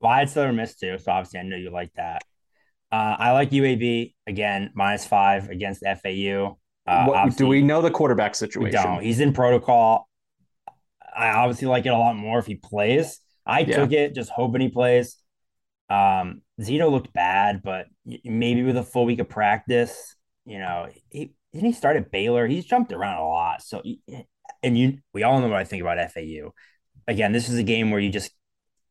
[0.00, 0.96] Well, I had Southern Miss too.
[0.98, 2.22] So obviously I know you like that.
[2.92, 6.58] Uh, I like UAB again, minus five against FAU.
[6.86, 8.82] Uh, what, do we know the quarterback situation?
[8.82, 9.02] don't.
[9.02, 10.08] He's in protocol.
[11.16, 13.20] I obviously like it a lot more if he plays.
[13.46, 13.76] I yeah.
[13.76, 15.16] took it just hoping he plays.
[15.90, 17.86] Um, Zeno looked bad, but
[18.24, 22.46] maybe with a full week of practice, you know, he didn't he start at Baylor.
[22.46, 23.82] He's jumped around a lot, so
[24.62, 26.52] and you we all know what I think about FAU.
[27.08, 28.30] Again, this is a game where you just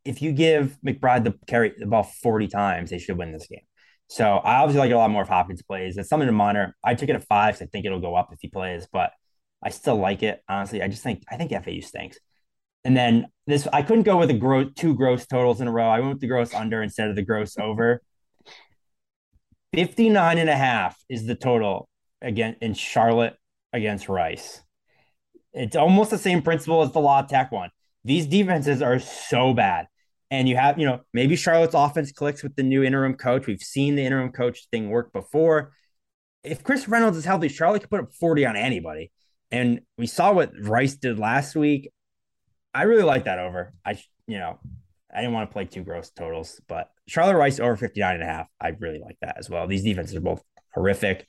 [0.06, 3.62] if you give McBride the carry the ball 40 times, they should win this game.
[4.08, 5.98] So I obviously like it a lot more if Hopkins plays.
[5.98, 6.76] It's something to monitor.
[6.84, 9.12] I took it at five, so I think it'll go up if he plays, but
[9.64, 10.42] I still like it.
[10.50, 12.18] Honestly, I just think I think FAU stinks.
[12.84, 15.90] And then this I couldn't go with a gross two gross totals in a row.
[15.90, 18.02] I went with the gross under instead of the gross over.
[19.74, 21.88] 59 and a half is the total
[22.22, 23.36] again in Charlotte
[23.74, 24.62] against Rice.
[25.54, 27.70] It's almost the same principle as the La Tech one.
[28.04, 29.88] These defenses are so bad.
[30.32, 33.48] And you have, you know, maybe Charlotte's offense clicks with the new interim coach.
[33.48, 35.74] We've seen the interim coach thing work before.
[36.44, 39.12] If Chris Reynolds is healthy, Charlotte could put up 40 on anybody.
[39.52, 41.92] And we saw what Rice did last week.
[42.74, 43.74] I really like that over.
[43.86, 44.60] I, you know,
[45.14, 48.28] I didn't want to play two gross totals, but Charlotte Rice over 59 and a
[48.28, 48.48] half.
[48.62, 49.68] I really like that as well.
[49.68, 50.44] These defenses are both
[50.74, 51.28] horrific.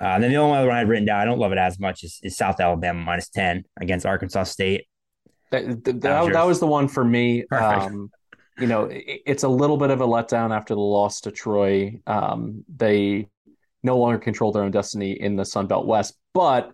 [0.00, 1.58] Uh, and then the only other one I had written down, I don't love it
[1.58, 4.86] as much, is, is South Alabama minus 10 against Arkansas State.
[5.50, 7.44] That, that, that, was, that was the one for me.
[7.52, 8.10] Um,
[8.58, 12.00] you know, it, it's a little bit of a letdown after the loss to Troy.
[12.06, 13.28] Um, they
[13.82, 16.72] no longer control their own destiny in the Sun Belt West, but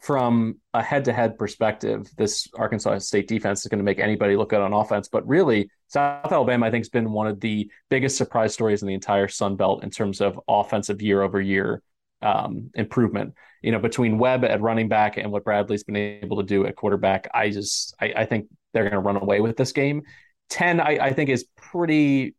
[0.00, 4.60] from a head-to-head perspective, this Arkansas State defense is going to make anybody look good
[4.60, 5.08] on offense.
[5.08, 8.88] But really, South Alabama, I think, has been one of the biggest surprise stories in
[8.88, 11.82] the entire Sun Belt in terms of offensive year-over-year
[12.22, 13.34] um, improvement.
[13.60, 16.76] You know, between Webb at running back and what Bradley's been able to do at
[16.76, 20.02] quarterback, I just I, I think they're going to run away with this game.
[20.48, 22.36] Ten, I, I think, is pretty,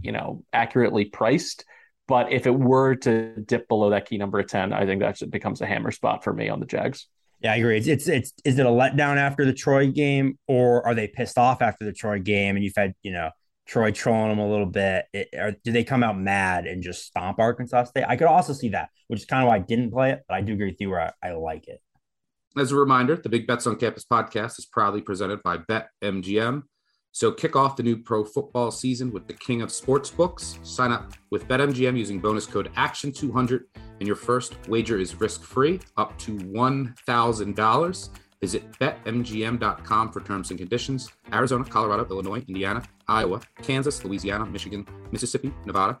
[0.00, 1.64] you know, accurately priced.
[2.10, 5.22] But if it were to dip below that key number of 10, I think that
[5.30, 7.06] becomes a hammer spot for me on the Jags.
[7.40, 7.78] Yeah, I agree.
[7.78, 11.38] It's, it's, it's, is it a letdown after the Troy game or are they pissed
[11.38, 13.30] off after the Troy game and you've had, you know,
[13.68, 15.04] Troy trolling them a little bit?
[15.12, 18.06] It, or do they come out mad and just stomp Arkansas State?
[18.08, 20.34] I could also see that, which is kind of why I didn't play it, but
[20.34, 21.80] I do agree with you where I, I like it.
[22.58, 26.64] As a reminder, the Big Bets on Campus podcast is proudly presented by BetMGM.
[27.12, 30.58] So kick off the new pro football season with the king of sports books.
[30.62, 33.64] Sign up with BetMGM using bonus code ACTION200
[33.98, 38.08] and your first wager is risk-free up to $1,000.
[38.40, 41.12] Visit betmgm.com for terms and conditions.
[41.32, 46.00] Arizona, Colorado, Illinois, Indiana, Iowa, Kansas, Louisiana, Michigan, Mississippi, Nevada,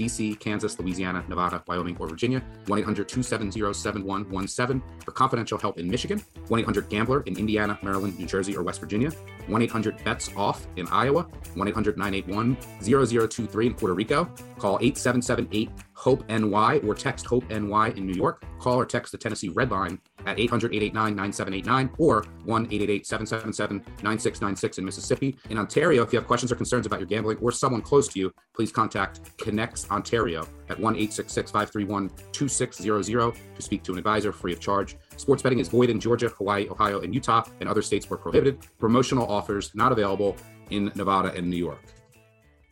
[0.00, 2.42] DC, Kansas, Louisiana, Nevada, Wyoming, or Virginia.
[2.66, 6.22] 1 800 270 7117 for confidential help in Michigan.
[6.48, 9.12] 1 800 Gambler in Indiana, Maryland, New Jersey, or West Virginia.
[9.50, 11.26] 1 800 Bets Off in Iowa.
[11.54, 14.24] 1 800 981 0023 in Puerto Rico.
[14.58, 18.42] Call 8778 HOPE NY or text HOPE NY in New York.
[18.58, 23.76] Call or text the Tennessee Red Line at 800 889 9789 or 1 888 777
[24.02, 25.36] 9696 in Mississippi.
[25.50, 28.18] In Ontario, if you have questions or concerns about your gambling or someone close to
[28.18, 34.52] you, please contact ConnexOntario at 1 866 531 2600 to speak to an advisor free
[34.52, 34.96] of charge.
[35.20, 38.66] Sports betting is void in Georgia, Hawaii, Ohio, and Utah, and other states where prohibited.
[38.78, 40.34] Promotional offers not available
[40.70, 41.82] in Nevada and New York.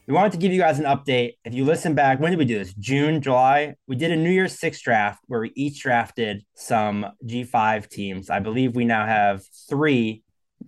[0.06, 1.34] We wanted to give you guys an update.
[1.44, 2.72] If you listen back, when did we do this?
[2.72, 3.74] June, July?
[3.86, 8.30] We did a New Year's Six draft where we each drafted some G5 teams.
[8.30, 10.22] I believe we now have three,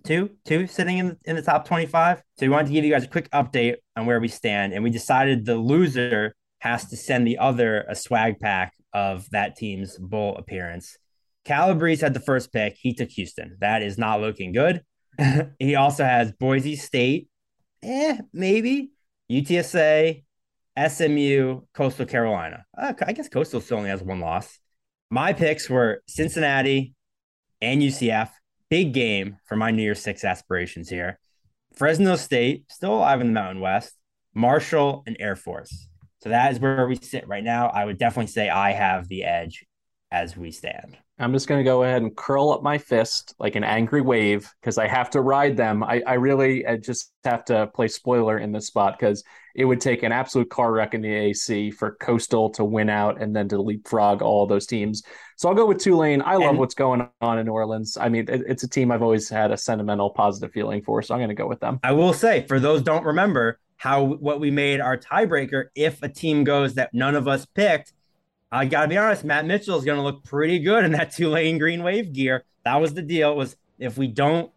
[0.05, 2.19] two, two sitting in, in the top 25.
[2.37, 4.73] So we wanted to give you guys a quick update on where we stand.
[4.73, 9.55] And we decided the loser has to send the other a swag pack of that
[9.55, 10.99] team's bowl appearance.
[11.45, 12.77] Calabrese had the first pick.
[12.79, 13.57] He took Houston.
[13.59, 14.83] That is not looking good.
[15.59, 17.29] he also has Boise State.
[17.83, 18.91] Eh, maybe.
[19.31, 20.23] UTSA,
[20.87, 22.65] SMU, Coastal Carolina.
[22.77, 24.59] Uh, I guess Coastal still only has one loss.
[25.09, 26.93] My picks were Cincinnati
[27.61, 28.29] and UCF.
[28.69, 31.19] Big game for my New Year's Six aspirations here.
[31.73, 33.93] Fresno State, still alive in the Mountain West.
[34.33, 35.87] Marshall and Air Force.
[36.21, 37.67] So that is where we sit right now.
[37.67, 39.65] I would definitely say I have the edge
[40.11, 40.97] as we stand.
[41.19, 44.51] I'm just going to go ahead and curl up my fist like an angry wave
[44.59, 45.83] because I have to ride them.
[45.83, 49.23] I, I really I just have to play spoiler in this spot because
[49.55, 53.21] it would take an absolute car wreck in the AC for Coastal to win out
[53.21, 55.03] and then to leapfrog all those teams.
[55.37, 56.21] So I'll go with Tulane.
[56.23, 57.97] I love and, what's going on in New Orleans.
[57.99, 61.01] I mean, it, it's a team I've always had a sentimental, positive feeling for.
[61.01, 61.79] So I'm going to go with them.
[61.83, 66.09] I will say, for those don't remember how what we made our tiebreaker, if a
[66.09, 67.93] team goes that none of us picked
[68.51, 71.11] I got to be honest, Matt Mitchell is going to look pretty good in that
[71.15, 72.43] Tulane green wave gear.
[72.65, 73.35] That was the deal.
[73.35, 74.51] Was if we don't,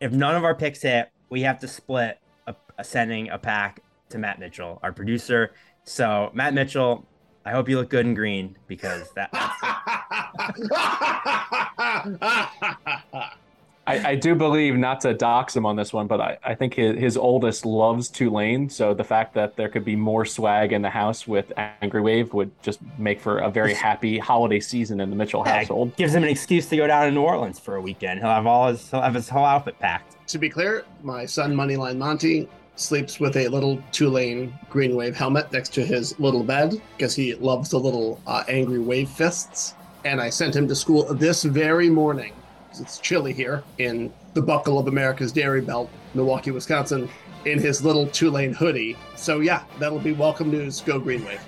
[0.00, 3.82] if none of our picks hit, we have to split a, a sending a pack
[4.10, 5.52] to Matt Mitchell, our producer.
[5.84, 7.06] So Matt Mitchell,
[7.44, 9.30] I hope you look good in green because that.
[13.88, 16.74] I, I, do believe not to dox him on this one, but I, I think
[16.74, 18.68] his, his, oldest loves Tulane.
[18.68, 22.34] So the fact that there could be more swag in the house with Angry Wave
[22.34, 25.96] would just make for a very happy holiday season in the Mitchell yeah, household.
[25.96, 28.20] Gives him an excuse to go down to New Orleans for a weekend.
[28.20, 30.16] He'll have all his he'll have his whole outfit packed.
[30.28, 35.50] To be clear, my son Moneyline Monty sleeps with a little Tulane Green Wave helmet
[35.52, 39.74] next to his little bed because he loves the little uh, angry wave fists.
[40.04, 42.32] And I sent him to school this very morning
[42.78, 47.08] because it's chilly here in the buckle of America's Dairy Belt, Milwaukee, Wisconsin,
[47.44, 48.96] in his little Tulane hoodie.
[49.16, 50.80] So yeah, that'll be welcome news.
[50.80, 51.40] Go Green Wave.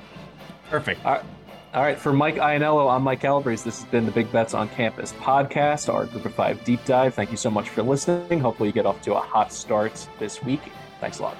[0.68, 1.05] Perfect.
[1.05, 1.24] All right.
[1.72, 3.62] All right, for Mike Ianniello, I'm Mike Calabrese.
[3.62, 7.14] This has been the Big Bets on Campus podcast, our Group of Five deep dive.
[7.14, 8.41] Thank you so much for listening.
[8.41, 10.62] Hopefully, you get off to a hot start this week.
[11.01, 11.37] Thanks a lot.